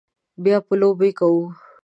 [0.43, 1.43] بیا به لوبې کوو